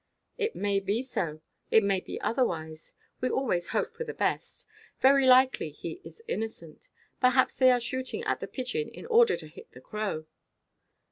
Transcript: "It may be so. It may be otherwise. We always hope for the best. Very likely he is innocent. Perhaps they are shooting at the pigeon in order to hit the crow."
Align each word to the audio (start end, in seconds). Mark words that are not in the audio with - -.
"It 0.39 0.55
may 0.55 0.79
be 0.79 1.03
so. 1.03 1.41
It 1.69 1.83
may 1.83 1.99
be 1.99 2.19
otherwise. 2.21 2.93
We 3.19 3.29
always 3.29 3.67
hope 3.67 3.93
for 3.93 4.03
the 4.03 4.15
best. 4.15 4.65
Very 4.99 5.27
likely 5.27 5.69
he 5.69 6.01
is 6.03 6.23
innocent. 6.27 6.87
Perhaps 7.19 7.57
they 7.57 7.69
are 7.69 7.79
shooting 7.79 8.23
at 8.23 8.39
the 8.39 8.47
pigeon 8.47 8.89
in 8.89 9.05
order 9.05 9.37
to 9.37 9.47
hit 9.47 9.73
the 9.73 9.81
crow." 9.81 10.25